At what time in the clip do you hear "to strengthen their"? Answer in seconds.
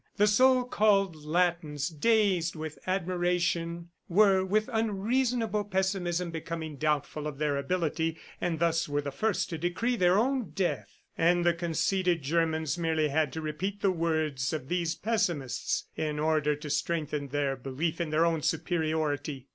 16.55-17.55